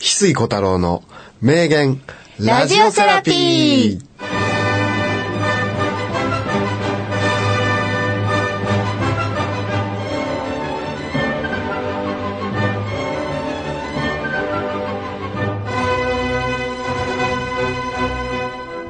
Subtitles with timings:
[0.00, 1.02] 翡翠小太郎の
[1.42, 2.00] 名言、
[2.38, 4.10] ラジオセラピー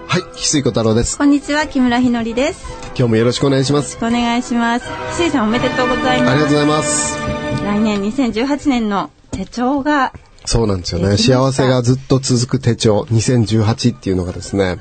[0.06, 1.18] はい、翡翠小太郎です。
[1.18, 2.64] こんにちは、木村ひのりです。
[2.96, 3.98] 今日もよろしくお願いします。
[4.00, 4.86] お願いします。
[5.16, 6.30] しーさんおめでとうございます。
[6.30, 7.18] ありがとうございます。
[7.64, 10.12] 来年2018年の手帳が、
[10.50, 11.16] そうなんですよね。
[11.16, 14.78] 幸せがずっと続く手帳2018っていうのがですね、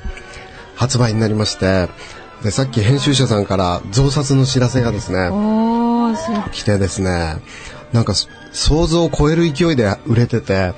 [0.74, 1.88] 発売になりまして、
[2.42, 5.30] で、さっき編集者さんから増刷の知らせがですね、
[6.50, 7.36] 来てですね、
[7.92, 8.14] なんか
[8.50, 10.74] 想像を超える勢いで売れてて。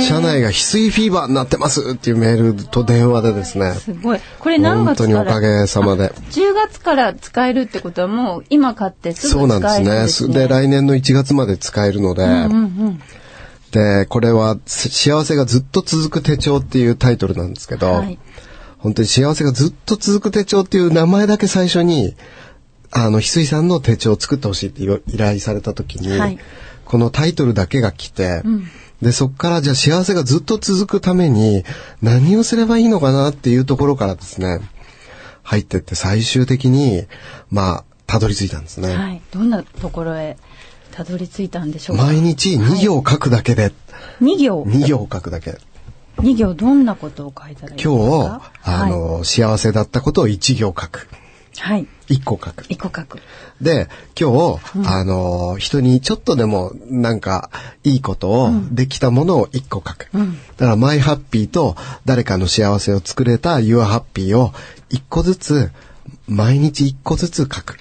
[0.00, 4.20] 社内が翡翠フィーバーになってますっていうメールと電話でですね、すごい。
[4.38, 5.24] これ何本月から？
[5.24, 6.12] 当におかげさまで。
[6.30, 10.34] 10月から使えるってことはもう今買ってすそうぐなんで使えるんですすね。
[10.34, 10.40] ね。
[10.42, 12.56] で、来年の1月まで使えるので、うんう
[12.90, 13.02] ん。
[13.72, 18.18] で、これは幸せがずっと続く手帳っていうタイトルなんですけど、はい。
[18.78, 22.16] 本当に幸せがずっと続く手帳っていう名前だけ最初に、
[22.90, 26.38] あの、翡翠さんの手帳を作ってほしいって依頼された時に、はい
[26.90, 28.64] このタイトルだけが来て、ん
[29.00, 31.62] で、そっからじゃあ幸せがずっと続くために
[32.02, 34.58] 何をすればいいのかなっていうところからですね、
[35.44, 37.06] 入ってって最終的に、
[37.48, 38.96] まあ、たどり着いたんですね。
[38.96, 39.22] はい。
[39.30, 40.36] どんなところへ
[41.04, 42.04] たどり着いたんでしょうか？
[42.04, 43.72] 毎日2行書くだけで、
[44.20, 45.58] 2行？2行書くだけ。
[46.18, 47.94] 2行どんなことを書いたらいいですか？
[47.94, 51.08] 今日、あの、幸せだったことを1行書く。
[51.58, 51.86] はい。
[52.08, 52.64] 1個書く。
[52.64, 53.18] 1個書く。
[53.60, 57.50] で、今日、あの、人にちょっとでもなんか
[57.82, 60.08] いいことを、できたものを1個書く。
[60.12, 64.52] だから、マイハッピーと誰かの幸せを作れた Your Happy を
[64.90, 65.70] 1個ずつ、
[66.28, 67.78] 毎日1個ずつ書く。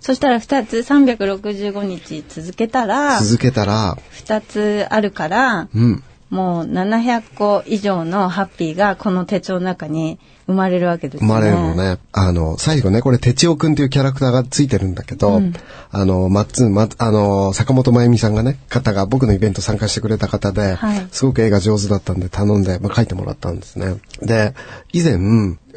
[0.00, 6.02] そしたら2つ365日続けたら、続けたら、2つあるから、うん。
[6.30, 11.26] もう700個以上のハッピーがこの手帳の中に生まれるわけですね。
[11.26, 11.74] 生まれるの。
[11.74, 11.98] ね。
[12.12, 15.42] あの、最後ね、これ、てちおくんっていうキャラクターがついてるんだけど、
[15.90, 23.96] あの、まっつん、ま、あの、坂本真由美さんがね、方が僕のイベント参加してくれた方で、はいすごく絵が上手だったんで頼んで、まあ、書いてもらったんですね。
[24.22, 24.54] で、
[24.92, 25.18] 以前、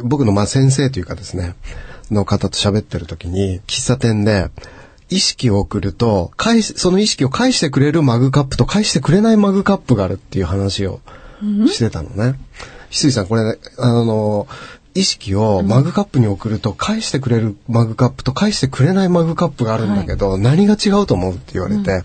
[0.04, 1.56] 僕のまあ先生というかですね、
[2.12, 4.50] の方と喋ってる時に、喫茶店で、
[5.10, 11.02] 意識を送ると、返し、その意識を返してくれるマグカップと返してくれないマグカップがあるっていう話を
[11.68, 12.40] してたのね。
[12.90, 14.48] 翡翠さん、これ、あの、
[14.96, 22.04] 意識をマグカップに送ると返してくれるマグカップと返してくれないマグカップがあるんだけど、何が違うと思うって言われて、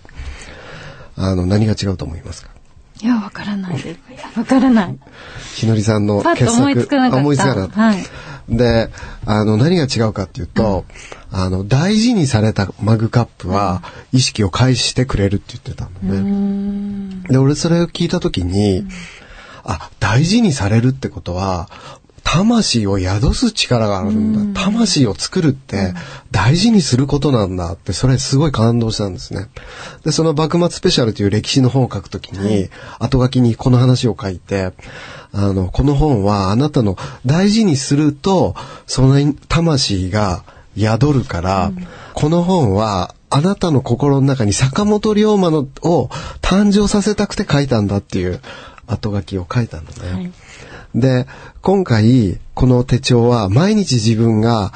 [1.15, 2.49] あの、何が違うと思いますか？
[3.01, 3.99] いや、わからないです。
[4.37, 4.99] わからない。
[5.55, 6.57] ひのりさんの傑作。
[6.57, 7.81] 思いつかなかったあ思いつかなかった。
[7.81, 8.03] はい
[8.49, 8.89] で、
[9.25, 10.85] あの、何が違うかっていうと、
[11.31, 17.23] あの、大事にされたマグカップは、意識を返してくれるって言ってたのね。
[17.29, 18.85] で、俺それを聞いたときに、
[19.63, 21.69] あ、大事にされるってことは、
[22.23, 24.61] 魂を宿す力があるんだ。
[24.61, 25.93] 魂を作るって
[26.31, 29.47] 大事にすることなんだって、それすごい感動したんですね。
[30.03, 32.69] で、その幕末スペシャルという歴史の本を書くときに、
[32.99, 34.71] 後書きにこの話を書いて、
[35.31, 38.55] あの、この本はあなたの大事にすると、
[38.87, 40.43] その魂が
[40.77, 41.71] 宿るから、
[42.13, 46.09] この本はあなたの心の中に坂本龍馬のを
[46.41, 48.41] 誕生させたくて書いたんだっていう
[48.87, 50.11] 後書きを書いたのね。
[50.11, 50.31] はい
[50.95, 51.27] で、
[51.61, 54.73] 今回、この手帳は毎日自分が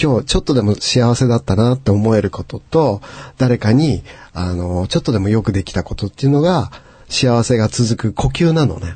[0.00, 3.00] 今日ちょっとでも幸せだったなって思えることと、
[3.38, 6.70] 誰かに、あの、ちょっとでもよくできたことっていうのが、
[7.08, 8.94] 幸せが続く呼吸なのね。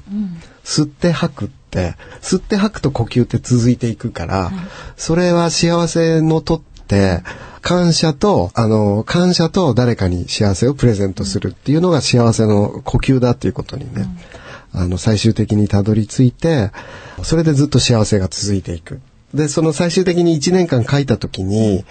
[0.64, 4.52] 吸って吐くって、吸って吐くと呼吸って続いていくから、
[4.96, 7.22] それは幸せのとって、
[7.60, 14.06] 感謝と、あの、感謝と誰かに幸せをプレゼントするっていうのが幸せの呼吸だっていうことにね、
[14.72, 16.70] あの、最終的にたどり着いて、
[17.22, 19.00] それでずっと幸せが続いていく。
[19.34, 21.84] で、その最終的に1年間書いた時に、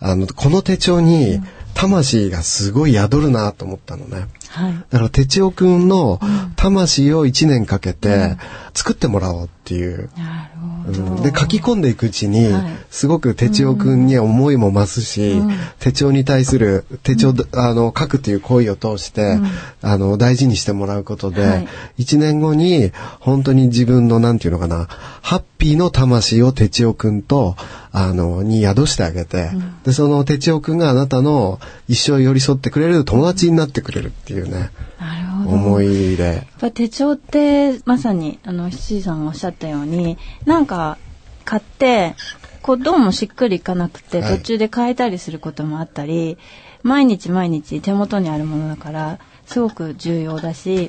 [0.00, 1.40] あの、この手帳に、
[1.74, 4.26] 魂がすごい宿るなと思ったのね。
[4.48, 4.74] はい。
[4.90, 6.18] だから、てちおくんの
[6.56, 8.36] 魂を1年かけて
[8.74, 10.10] 作ってもらおうっていう。
[10.16, 10.77] なるほど。
[10.88, 11.22] うん。
[11.22, 15.40] で、書き込んでいくうちにはい、すごく手帳くんには思いも増すし、
[15.78, 19.38] 手帳に対する、手帳、あの、書くっていう行為を通して、
[19.82, 21.68] あの、大事にしてもらうことはで
[21.98, 24.88] い、一、年後に、本当に自分の、なんていうのかな、
[25.22, 27.56] ハッピーの魂を手帳くんと、
[27.92, 29.50] あの、に宿してあげて、
[29.84, 34.70] で、その手帳くんがあなたの一生寄り添ってくれる友達になってくれるっていうね、
[35.00, 35.17] な。
[35.48, 36.24] 思いで。
[36.24, 40.98] やっぱ手帳ってまさにあの七さんがおっしゃったようになんか
[41.44, 42.14] 買って
[42.62, 44.38] こうどうもしっくりいかなくてはい。
[44.38, 46.36] 途中で変えたりすることもあったり、
[46.82, 50.88] 毎日毎日手元にあるものだからすごく重要だし、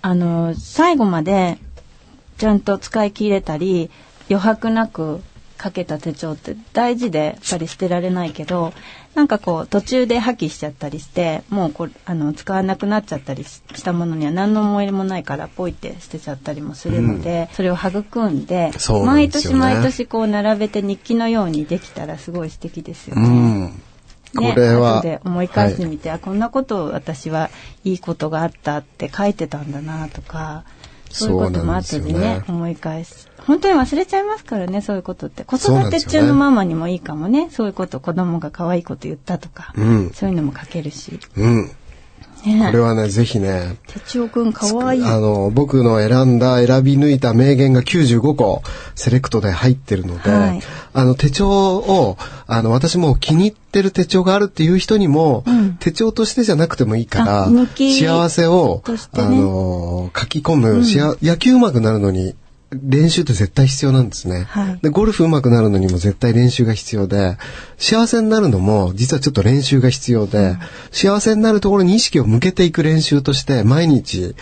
[0.00, 1.58] あの、最後まで
[2.38, 3.90] ちゃんと使い切れたり、
[4.28, 5.20] 余白なく
[5.62, 8.72] かけた手帳って大事でやっぱり捨てられないけど
[9.14, 23.22] なんかこう途中で破棄しちゃったりしてもうこれあの使わなくなっちゃったりしたものには何の思い入れもないからポイって捨てちゃったりもするので、それを育んでそうなん毎年毎年こう並べて日記のようにできたらすごい素敵ですよね。
[23.28, 23.82] うん。
[24.34, 24.98] こね、れは。
[24.98, 27.50] 後で思い返してみて、あこんなことを私は
[27.84, 30.64] いいことがあったって書いてたんだなとか
[31.12, 32.44] そういうことも後でねね。
[32.48, 33.28] 思い返す。
[33.46, 35.44] 本当に忘れちゃいますからねそういうことって。
[35.44, 37.48] 子育て中のママにもいいかもね。
[37.50, 40.10] そういうこと子供が可愛いこと言ったとか、うん。
[40.10, 41.70] そういうのも書けるし、うん。
[42.44, 48.62] ね、これはね、ぜひね、手帳くん可愛いあの、僕の選んだ、選び抜いた名言が95個、
[48.94, 50.60] セレクトで入ってるので、はい。
[50.92, 55.74] あの、手帳を、あの、私も気に入ってる手帳があるっていう人にも、うん。
[55.74, 58.96] 手帳としてじゃなくてもいいから、幸せを、ね。
[59.12, 62.34] あの、書き込む、しあ野球上手くなるのに、
[62.72, 64.44] 練習って絶対必要なんですね。
[64.48, 64.78] はい。
[64.82, 67.36] で、ゴルフ上手くなるのにも絶対練習が必要で、
[67.78, 70.56] 幸せになるのも実はちょっと練習が必要で、
[70.90, 74.34] 幸せになるところに意識を向けていく練習として、毎日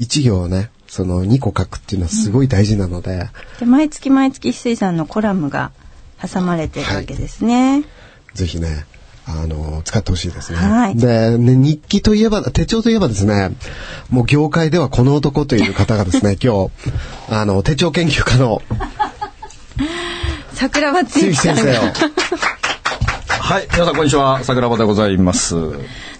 [0.00, 3.28] 1行をね、その2個書くっていうのはすごい大事なので、
[3.60, 5.70] で毎月毎月翡翠さんのコラムが
[6.20, 7.84] 挟まれてるわけですね、
[8.34, 8.86] ぜひね、
[9.30, 10.58] あの、使ってほしいですね。
[10.58, 13.50] はいで、ね、日記といえば、手帳といえばですね、
[14.10, 16.70] もう業界ではこの男という方がですね、 今日、
[17.28, 18.62] あの、手帳研究家の
[20.54, 21.92] 桜庭先生をが、
[23.38, 25.54] はい、皆さんこんにちは、桜庭でございます。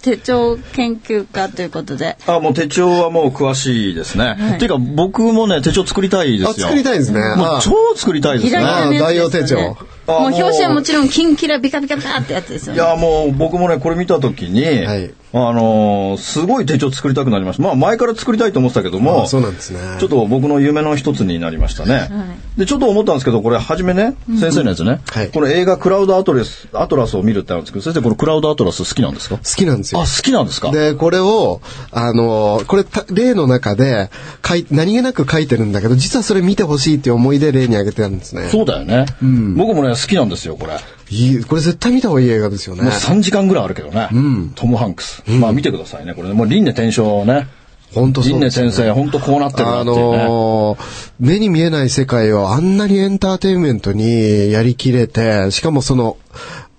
[0.03, 4.37] 手帳研究家ということであ、もう手帳はもう詳しいですね。
[4.55, 6.55] っていうか僕もね、手帳作りたいですあ、よ。
[6.55, 7.21] 作りたいですね。
[7.21, 8.61] あもう超作りたいですね。
[8.99, 17.63] 代用手帳ですよねあもう表紙はもちろんキンキラビカビカビカってやつですよねいや、もう僕もね、これ見たときに、はいあのーすごい手帳作りたくなりました。
[17.63, 19.79] まあ前から作りたいと思ってたけども、あそうなんですね。
[20.01, 22.09] ちょっと僕の夢の一つになりましたね。
[22.57, 29.37] で、ちょっと思ったんですけど、これ、初めね、先生のやつね、はいこの映画クラウドアトラス、アトラスを見るってあるんですけど、先生、このクラウドアトラス好きなんですか？
[29.37, 30.05] 好きなんですよあ、。
[30.05, 30.71] 好きなんですか？
[30.71, 31.61] で、これを、
[31.93, 34.09] あの、これ、た例の中で、
[34.47, 38.49] 書い、何気なく書いてるんだけど、実はそれ見てほしいっていう思いで例に挙げてたんですね。
[38.49, 39.05] そうだよね。
[39.21, 40.73] 僕もね、好きなんですよ、これ。
[41.11, 42.93] いい、これ絶対見た方がいい映画ですよねもう。
[42.93, 44.09] 3時間ぐらいあるけどね。
[44.55, 45.23] トム・ハンクス。
[45.27, 46.15] まあ見てくださいね。
[46.15, 47.49] これね、もう輪廻転生ね。
[47.95, 50.25] 本当そうですよね転生、本当こうなってるなあっていうね。
[50.25, 56.17] のー目に見えない世界をあんなにエンターテインメントにやりきれて、しかもその、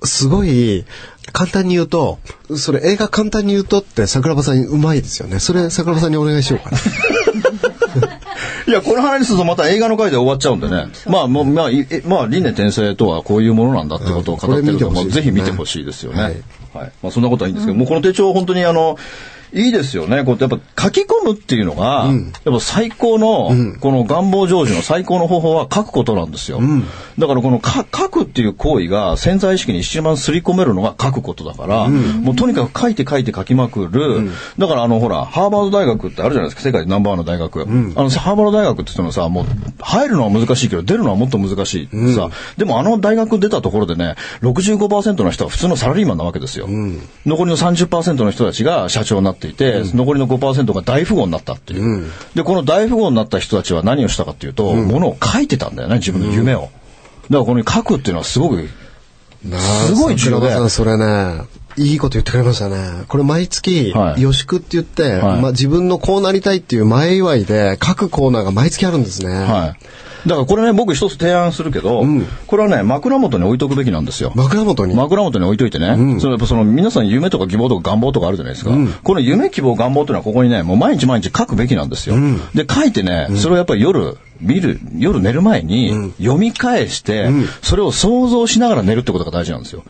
[0.03, 0.85] すごい、
[1.31, 2.19] 簡単に言うと、
[2.55, 5.39] それ映画簡単に言うとって桜庭さんうまいですよね。
[5.39, 6.77] それ桜庭さんにお願いしようかな。
[8.69, 10.87] いや、この話するとまた映画の回で終わっちゃうんでね。
[11.07, 11.69] まあ、もう、まあ、
[12.05, 16.21] まあ、輪廻転生とはこういうものなんだってことを語ってると、うんこれ見てほしいですねもうぜひ見てほしいですよね。
[16.21, 16.91] ははいい。
[17.01, 18.97] まあ、そんなことはいいんですけど、もうこの手帳本当にあの、
[19.53, 20.23] いいですよね。
[20.23, 22.09] こうやっぱ書き込むっていうのが、
[22.45, 26.59] やっぱ最高の、この願望成就の最高の方法は書くことなんですよ。
[27.17, 34.29] だからこのか書くっていう行為が潜在意識に一番刷り込めるのが書くことだから、もうとにかく書いて書いて書きまくる。
[34.57, 36.61] だからあのほら、ハーバード大学ってあるじゃないですか。
[36.61, 37.61] 世界でナンバーワンの大学。
[37.61, 39.45] あのハーバード大学って言ってもさ、もう
[39.79, 42.29] 入るのは難しいけど出るのはもっと難しいさ。
[42.57, 46.67] でもあの大学出たところでね、65%の人は普通のサラリーマンなわけですよ。
[47.25, 52.05] 残りの30%の人たちが社長になっていて、残りの5%が大富豪になったっていう。
[52.35, 56.61] で、この大富豪になった人たちは何をしたかっていうと、ものを書いてたんだよね、自分の夢を。
[56.61, 56.71] だか
[57.29, 58.67] らこの書くっていうのはすごく
[59.41, 61.43] すごい重要でそれね、
[61.77, 63.05] いいこと言ってくれましたね。
[63.07, 69.33] これ毎月、はい予祝って言って、はいまあ自分のこうなりたいっていう前祝いで各コーナーが毎月あるんですね。
[69.33, 69.75] は
[70.18, 70.18] い。
[70.27, 72.03] だからこれね、僕一つ提案するけど、
[72.47, 74.31] これはね、枕元に置いとくべきなんですよ。
[74.35, 74.95] 枕元に？
[74.95, 78.71] 枕元に置いといてね、そのやっぱその皆さん夢とか希望とか願望とかあるじゃないですか。
[79.03, 82.15] この夢、希望、願望というのはここにね、もう毎日毎日書くべきなんですよ。
[82.53, 87.29] で、書いてね、それをやっぱり夜、見る、夜寝る前に読み返して、
[87.61, 89.83] それを想像しながら寝るってことが大事なんですよ。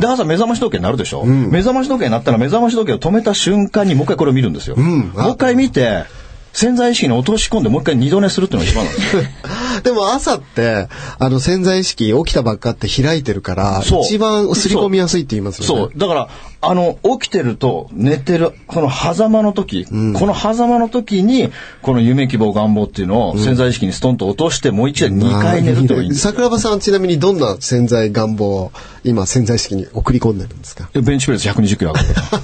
[0.00, 4.76] で、朝目覚まし時計になるでしょ、目覚まし時計になったら目覚まし時計を止めた瞬間にもう一回これを見るんですよ。
[4.76, 6.04] もう一回見て、
[6.52, 9.22] 潜在意識に落とし込んでもう一回二度寝するっていうのが一番なんですよ。
[9.84, 10.88] でも朝って、
[11.18, 15.82] あの潜在意識起きたばっかって開いてるから、そう一番刷り込みやすいって言いますよね。
[15.90, 15.98] そう。
[15.98, 16.28] だから、
[16.62, 19.92] あの、起きてると寝てる、この狭間の時、こ
[20.26, 26.32] の狭間の時に、この夢希望願望っていうのを潜在意識にストンと落として、もう一度2回寝るといいんですよ。
[26.32, 28.72] 桜庭さんはちなみにどんな潜在願望を
[29.04, 30.90] 今潜在意識に送り込んでるんですか？
[30.92, 32.40] ベンチプレス120キロ上がるとか。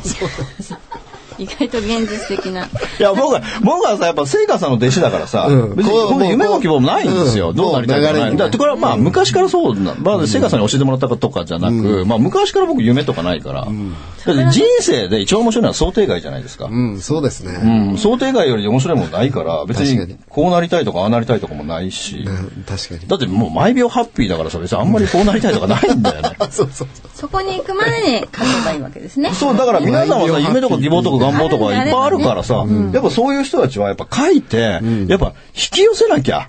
[1.38, 2.66] 意外と現実的な。
[2.66, 7.50] いや、僕は、僕はさ、やっぱ、聖火さんの弟子だからさ、うん別に夢も希望もないんですよ。
[7.50, 8.36] うんどうなりたいとかない。
[8.36, 13.68] だってこれはまあ、昔からそうな、まあ、聖火さんに教えてもらったとかじゃなく、まあ、昔から僕夢とかないから、だ
[14.32, 16.66] って人生で一番面白いのは想定外じゃないですか。
[16.66, 17.52] うん、そうですね。
[17.90, 23.06] うん、想定外より面白いもんないから、別ににこうなりたいとかああなりたいとかもないし、うん確かに。
[23.06, 26.36] だってもう毎秒ハッピーだからさ、別にあんまりこうなりたいとかないんだよね。
[26.50, 29.32] そうそうそこに行くまでに書けばいいわけですね。
[29.32, 36.48] そう、だから皆さんはさ、夢とか希望とか願望とかいっぱいあるからさ、やっぱそういう人たちはやっぱ書いて、やっぱ引き寄せなきゃ、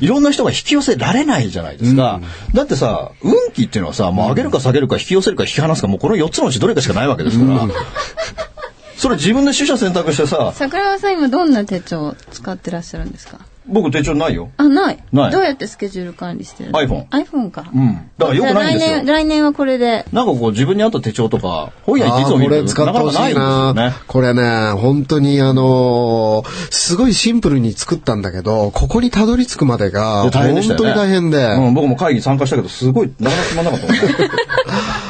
[0.00, 2.20] いろんな人が引き寄せられないじゃないですか。
[2.54, 7.68] だってさ、運気っていうのはさ、もう上げるか下げるか引き寄せるか引き離すか、もうこの4つのうちどれかしかないわけですから。
[8.96, 13.38] それ自分で取捨選択してさ、桜庭さん今どんな手帳を使ってらっしゃるんですか？
[13.66, 14.50] 僕手帳ないよ。
[14.56, 14.98] あ、ない。
[15.12, 17.70] ないどうやってスケジュール管理してるの？iPhone iPhone か。
[17.74, 18.10] うん。
[18.18, 19.24] だからよくないんですよじゃあ来年、。
[19.24, 20.04] 来年はこれで。
[20.12, 23.94] なんかこう自分に合った手帳とか、本屋行っていあーこれつも見ると使ってほしいな。
[24.06, 30.84] これね、本当にあのーすごいシンプルに作ったんだけど、ここにたどり着くまでが、いや大変でした本。
[30.84, 33.86] 当に大変で、うん、僕も会議参加したけど、すごい、なかなかつまんなかった。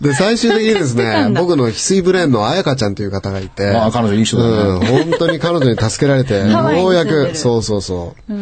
[0.00, 8.32] で、最終的にですね僕の翡翠ブレーンの彩香ちゃんという方がいて、ああ彼女いい人だねうん、本当に彼女に助けられて、 ようやく、そうそうそう。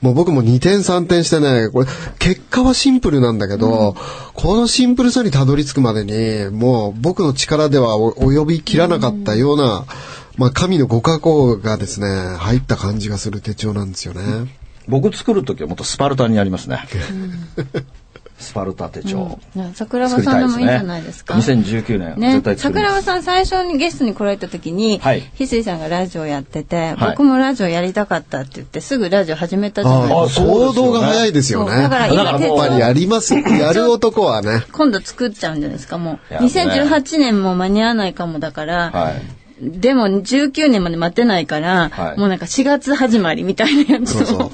[0.00, 1.86] もう僕も2点3点してね、これ、
[2.18, 3.96] 結果はシンプルなんだけど、
[4.34, 9.84] このシンプルさにたどり着くまでに、もう僕の力ではお及びきらなかったような、
[10.36, 14.22] まあ神のご加工がですね、入った感じがする手帳なんですよね。
[14.88, 16.84] 僕作るときはもっとスパルタにやりますね。
[18.38, 19.38] スパルタ手帳。
[19.54, 20.86] ね桜庭さんのもいいんじゃね。
[20.86, 23.02] ないですか？2019年、ね絶、対桜庭。
[23.02, 30.46] さん最初にゲストに来られた時に、はい翡翠さんがラジオやってて、はい僕もラジオやりたかったって言ってすぐラジオ始めたじゃないですか。
[30.46, 31.82] 行動が早いですよね。
[31.82, 33.34] だから今だからもうやっぱりやります。
[33.34, 34.64] やる男はね。
[34.72, 36.32] 今度作っちゃうんじゃないですか、もう。
[36.32, 39.35] いやね2018年も間に合わないかもだから、はい。
[39.60, 44.52] でも19年まで待てないから、はいもうなんか4月始まりみたいなやつを、そうそ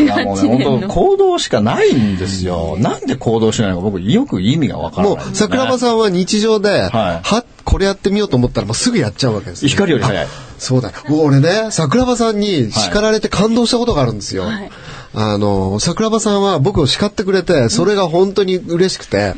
[0.04, 0.86] いやもう18ね。
[0.88, 2.76] 行動しかないんですよ。
[2.78, 10.26] なんで行動しないのか僕よく意味がわからない、もう、桜庭さんは日常で、はいは、これやってみようと思ったらもうすぐやっちゃうわけですよ、光より早い。
[10.58, 10.94] そうだよ。
[11.10, 14.44] 俺ね、桜庭さんに叱られて感動したことがあるんですよ。
[14.44, 14.70] はい
[15.16, 19.34] あの、桜庭さんは僕を叱ってくれて、それが本当に嬉しくて、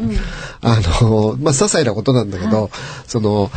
[0.68, 2.70] あの、まあ、些細なことなんだけど、
[3.06, 3.52] その、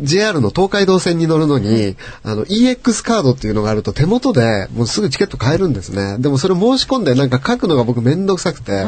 [0.00, 6.16] JR の東海道線に乗るのに、あの、EX カードっていうのがあると手元でもうすぐチケット買えるんですね。
[6.20, 8.86] でもそれ申し込んでなんか書くのが僕めんどくさくて、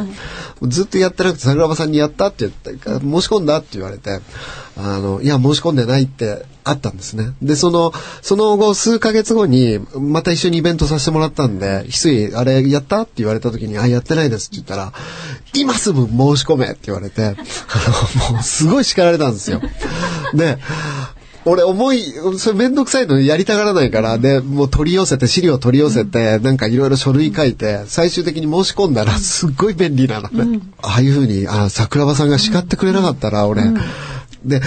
[0.63, 4.21] ずっとやってなくて桜庭さんにやったって言って、申し込んだって言われて、
[4.79, 7.33] あの、いや、申し込んでないってあったんですね。
[7.41, 7.93] で、その、
[8.23, 11.91] その後、数ヶ月後に、また一緒にイベントさせてもらったんで、翡
[12.29, 13.03] 翠、あれやった？
[13.03, 14.93] って言われた時に、あ、やってないですって言ったら、
[15.55, 17.37] 今すぐ申し込めって言われて、
[17.69, 19.61] あの、もうすごい叱られたんですよ。
[20.35, 20.59] で、
[21.45, 30.61] 俺重い、それめんどくさいのやりたがらないから、で、もう取り寄せて、資料取り寄せて、なんかいろいろ書類書いて、最終的に申し込んだら、すっごい便利なのね。
[30.83, 33.63] ああいうふうに、あ桜庭さんが叱ってくれなかったら、俺、
[34.45, 34.61] で、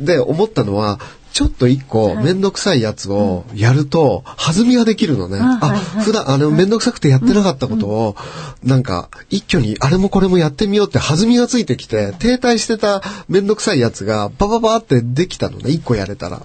[0.00, 0.98] で、思ったのは、
[1.32, 5.38] ちょっと一個めんどくさいやつをやると弾みができるのね。
[5.40, 5.70] あ、
[6.04, 8.16] 普段あのめんどくさくてやってなかったことを
[8.62, 15.70] なんか一挙にあれもこれもやってみようって弾みがついてきて停滞してためんどくさいやつがバババってできたのね。
[15.70, 16.42] 一個やれたら。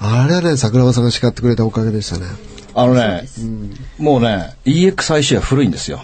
[0.00, 2.26] あれはね、桜庭さんが叱ってくれたおかげでしたね。
[2.80, 3.24] あのね、
[3.98, 6.00] もうね、EXIC は古いんですよ。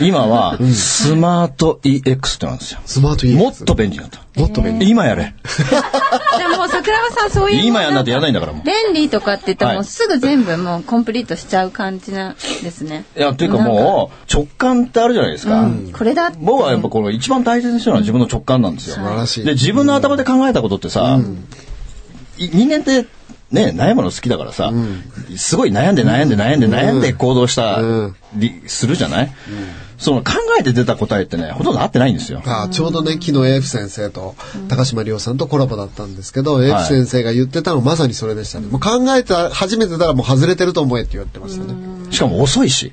[0.00, 2.80] 今は、スマート EX ってなんですよ。
[2.86, 4.20] スマート EX もっと便利になった。
[4.40, 4.88] もっと便利。
[4.88, 5.34] 今やれ。
[6.38, 7.66] でももう桜庭さんそういう。
[7.66, 8.62] 今やんなんてやらないんだからもう。
[8.64, 13.04] 便利とかって言ったらもすぐ全部もうコンプリートしちゃう感じなんですね。
[13.14, 15.60] いや、というかもう、直感ってあるじゃないですか。
[15.60, 16.38] うんこれだって。
[16.40, 18.94] 僕はやっぱこの一番大切にしてるのは自分の直感なんですよ。
[18.94, 21.20] 素晴らしいで、自分の頭で考えたことってさ、
[22.38, 23.06] い人間って、
[23.50, 24.72] ね、悩むの好きだからさ、
[25.36, 28.16] すごい悩んで悩んで悩んで悩んで行動したうん。
[28.36, 29.32] り、するじゃない、
[29.98, 32.42] その考えて出た答えってね、ほとんど合ってないんですよ。
[32.46, 34.36] あちょうどね、昨日 AF 先生と
[34.68, 38.68] 高島亮さんとコラボだったんですけど、AF 先生が言ってたのまさにそれでしたね。
[38.68, 41.74] もう考えた、初めてたらもう外れてると思えって言ってましたね。
[42.10, 42.92] しかも遅いし。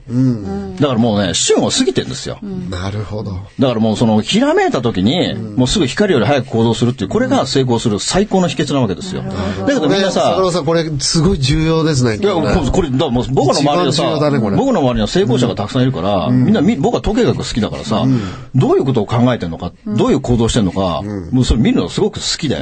[0.80, 2.40] だからもうね、旬を過ぎてんですよ。
[2.70, 3.32] なるほど。
[3.60, 9.24] だからもうその、ひらめいた時に、もうすぐ光より早く行動するっていう、これが成功する最高の秘訣なわけですよ。
[9.24, 12.18] だけどみんなこれ、さ坂、本さん、これすごい重要ですね。
[12.18, 12.42] いや、こ
[12.82, 14.04] れ、だからもう僕の周りでさ、
[14.56, 18.06] 僕の周りには成功者がたくさんいるから、みんなみ、僕は統計学好きだからさ、
[18.56, 22.56] どういうことを考えてるのか、どういう行動してるのか、もうそれ見るのすごく好きで、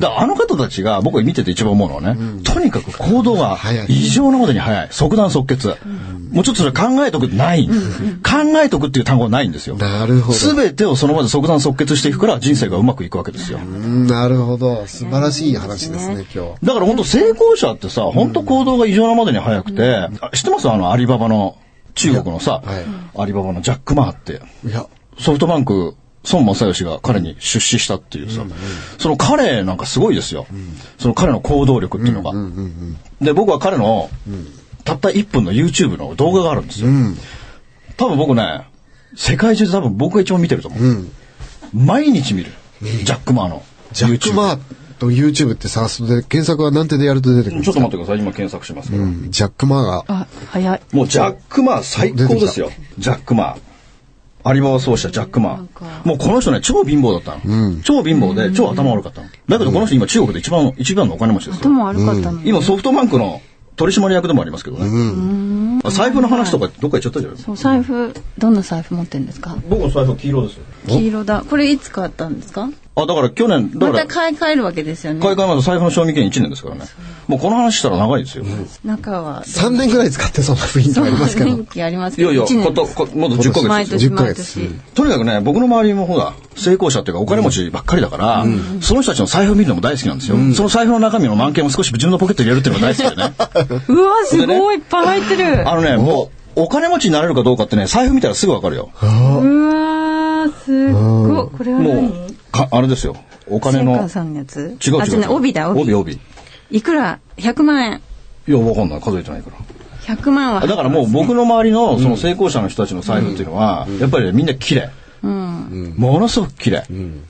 [0.00, 4.88] だからあの方たちが僕が見てて一番思うのはね、とにかく行動が早い異常なことに早い。
[4.90, 5.74] 即断即決。
[6.30, 7.66] もうちょっとそれ考えとくない。
[7.66, 7.72] 考
[8.62, 9.76] えとくっていう単語はないんですよ。
[9.76, 10.38] なるほど。
[10.38, 13.58] すべてをその場で即断即決していくから人生がうまくいくわけですよ。
[13.58, 14.86] なるほど。
[14.86, 16.66] 素晴らしい話ですね、今日。
[16.66, 20.68] だから本当成功者ってさ、本当行動が異常なまでに早くて、知ってます？
[20.68, 21.56] あのアリババの
[21.94, 22.62] 中国のさ、
[23.16, 24.42] アリババのジャック・マーって。
[24.66, 24.86] いや、
[25.18, 25.94] ソフトバンク、
[26.30, 28.42] 孫正義が彼に出資したっていうさ、
[28.98, 30.46] その彼なんかすごいですよ。
[30.98, 32.32] その彼の行動力っていうのが。
[33.20, 34.10] で、僕は彼の、
[34.86, 36.88] たった1分の YouTube の動画があるんですよ。
[37.98, 38.62] 多分僕ね、
[39.14, 41.06] 世界中で多分僕が一番見てると思う。
[41.74, 42.52] 毎日見る。
[42.80, 43.62] ジャック・マーの。
[43.92, 44.58] ジャック・マー
[44.98, 47.88] と YouTube って探すとで、検索は何手でやると出てくるんちょですか？
[47.88, 48.22] っと待ってください。
[48.22, 49.04] 今検索しますから。
[49.28, 50.04] ジャック・マーが。
[50.06, 50.80] あ、早い。
[50.92, 52.70] もうジャック・マー最高ですよ。
[52.98, 53.56] ジャック・マー。
[54.44, 56.08] アリババ創始者ジャック・マー。
[56.08, 57.80] もうこの人ね、超貧乏だったの。
[57.82, 59.28] 超貧乏で、超頭悪かったの。
[59.48, 61.60] だけどこの人今中国で一番、一番のお金持ちですよ。
[61.62, 62.40] 頭悪かったの。
[62.44, 63.40] 今ソフトバンクの
[63.76, 65.80] 取締役でもありますけどね。
[65.90, 67.46] 財布の話とかどっか行っちゃったじゃないですか。
[67.46, 69.56] そう、財布、どんな財布持ってんですか？
[69.68, 70.64] 僕の財布は黄色ですよ。
[70.88, 71.44] 黄色だ。
[71.48, 72.70] これいつ買ったんですか？
[72.98, 75.20] あ、だから去年、だまから、た買い替えるわけですよね。
[75.20, 76.86] 買い替えまで財布の賞味期限1年ですからね。
[77.26, 78.44] もうこの話したら長いですよ。
[78.86, 79.42] 中は。
[79.44, 81.56] 3年ぐらい使ってそうな雰囲気ありますけど。
[81.56, 82.32] 元気ありますけど。
[82.32, 84.10] いやいや、一年こと、こまだ10ヶ毎月ですよ。
[84.12, 84.80] 年10ヶ毎月年。
[84.94, 88.46] とにかくね、僕の周りもほら、成功者っていうかお金持ちばっかりだから、
[88.80, 90.38] その人たちの財布を見るのも大好きなんですよ。
[90.54, 93.34] その財布の中身の満件を少し自分のポケットに入れるっていうのが大好きでね。
[93.88, 95.68] うわ、すごいいっぱい入ってる。
[95.68, 98.88] あのね、もう、お金持ちになれるかどうかってね、財布見たらすぐわかるよ。
[99.02, 101.58] うわすっごい。
[101.58, 103.16] これはも何う、か、あれですよ。
[103.48, 103.92] お金の。
[103.92, 104.76] 千川さんのやつ？
[104.86, 105.32] 違う違う違う。
[105.32, 105.82] 帯だ、帯。
[105.82, 106.20] 帯、帯。
[106.70, 108.00] いくら ?100 万円。
[108.48, 109.00] いや、わかんない。
[109.00, 109.56] 数えてないから。
[110.14, 110.66] 100万は。
[110.66, 114.90] だからもう僕の周りのその成功者の人たちの財布っていうのは、やっぱりねみんな綺麗。
[115.22, 115.94] うん。
[115.96, 116.84] ものすごく綺麗。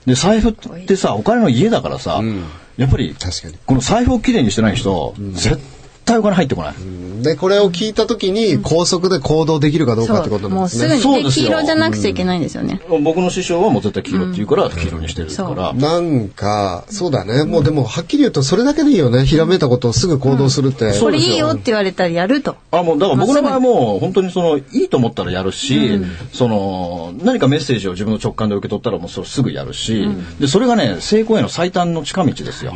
[0.05, 0.53] で、財布っ
[0.85, 2.21] てさ、お金の家だからさ、
[2.75, 3.55] やっぱり、確かに。
[3.65, 5.57] この財布をきれいにしてない人、絶
[6.07, 6.73] 対お金入ってこない。
[7.21, 10.87] で、これを聞いたときに、高速で行動できるかどうかってことなんですね。
[10.87, 11.31] もうすぐに。
[11.31, 12.79] 黄色じゃなくちゃいけないんですよね。
[13.03, 15.73] 僕の師匠はもう絶対黄色って言うから、黄色にしてるから。
[15.73, 17.43] なんか、そうだね。
[17.43, 19.25] もうでも、はっきり言うと、それだけでいいよね。
[19.25, 20.93] ひらめいたことをすぐ行動するって。
[20.99, 22.55] これいいよって言われたらやると。
[22.71, 25.99] あ、もう、だから僕の場合はもう、本当にその、いいと思ったらやるし、
[26.33, 30.07] その、何かメッセージを自分の直感で受け取ったらもうそれすぐやるし、
[30.39, 32.73] で、それがね、成功への最短の近道ですよ。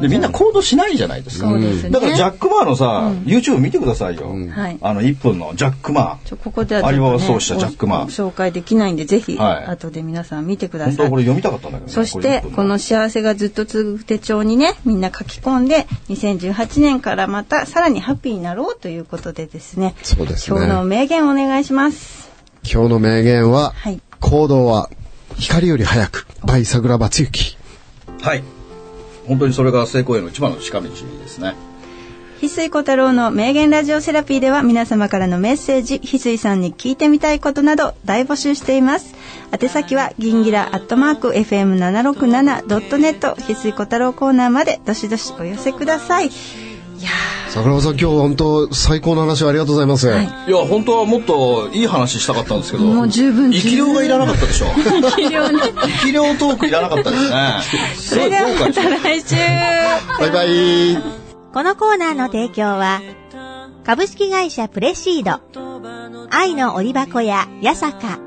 [0.00, 1.52] で、みんな行動しないじゃないですか。
[1.90, 4.28] だから、ジャック・マーのさ、YouTube 見てくださいよ。
[4.50, 6.28] はいあの、1分のジャック・マー。
[6.28, 11.16] ちょここではちょっアリバとねバ創始者ジャックマーご紹介できないんで、ぜひ、はい後で皆さん見てくださ本当はいこ。
[11.16, 11.92] れ読みたかったんだけどね。
[11.92, 22.30] そしてこれ1分この幸せがずっと続く手帳にねみんな書き込んで2018年からまたさらにハッピーになろうということでですねそうですね今日の名言お願いします
[22.62, 24.88] 今日の名言は、はい行動は
[25.36, 27.58] 光より早く、バイ桜庭つゆき。
[28.20, 28.44] はい。
[29.26, 31.54] 本当にそれが成功への一番の近道ですね。
[32.42, 39.14] 翡翠小太郎の名言ラジオセラピーでは皆様からのメッセージ翡翠さんに聞いてみたいことなど大募集しています
[39.52, 46.32] 宛先は銀ギラアットマーク FM767.net 翡翠小太郎コーナーまでどしどしお寄せくださいいや
[47.50, 50.08] 桜庭さん、今日本当最高の話をありがとうございます。
[50.08, 52.84] はいいや、本当はもっといい話したかったんですけど。
[52.84, 54.66] もう十分生き量がいらなかったでしょ。
[54.66, 55.60] ー気量ね
[56.00, 57.58] 生き量トークいらなかったですね。
[57.94, 59.34] すそれではまた来週
[60.18, 61.21] バイバイ。
[61.52, 63.00] このコーナーの提供は、
[63.84, 65.42] 株式会社プレシード、
[66.30, 68.20] 愛の折箱や八坂、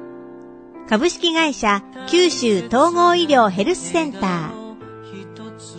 [0.87, 4.75] 株式会社九州統合医療ヘルスセンター、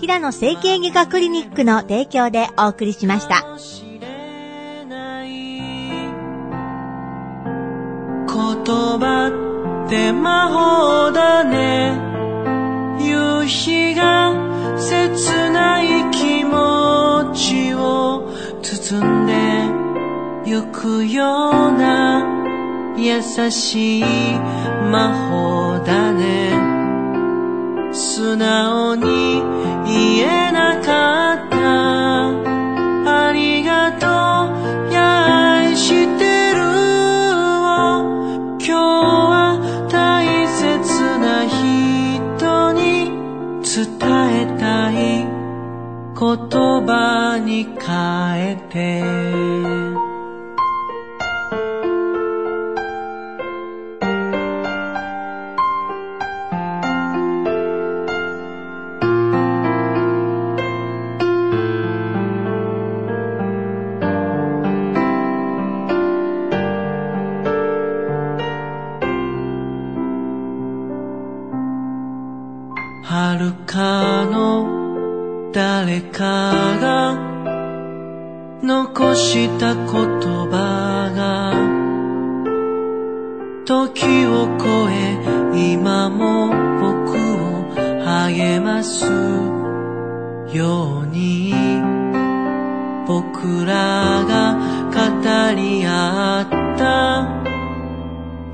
[0.00, 3.46] 平野整形外科クリニックの提供でお送りしました。
[8.66, 12.15] 言葉って魔法だね。
[13.07, 14.35] 夕日が
[14.77, 18.29] 切ない気持ちを
[18.62, 22.25] 包んでゆくような
[22.97, 26.75] 優しい魔法だね。
[27.92, 29.42] 素直に
[29.87, 30.45] 言え
[47.38, 49.25] に変えて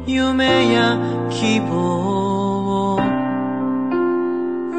[0.04, 0.98] 夢や
[1.30, 2.98] 希望を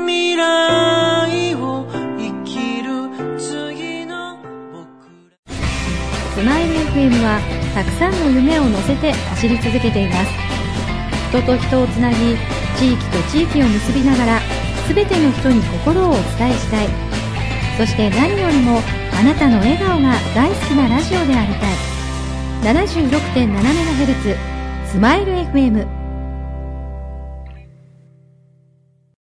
[0.05, 3.07] 未来を生きる
[3.39, 4.35] 次の
[4.73, 5.63] 僕ら
[6.35, 7.39] スマイル FM は
[7.73, 10.31] たくさんの夢を乗せて走り続けています。
[11.29, 12.15] 人と人をつなぎ
[12.77, 14.41] 地域と地域を結びながら
[14.89, 16.89] 全ての人に心をお伝えしたい。
[17.77, 18.81] そして何よりも
[19.17, 21.73] あなたの笑顔が大好きなラジオでありたい。
[22.75, 24.52] 76.7MHz
[24.93, 26.02] スマイル FM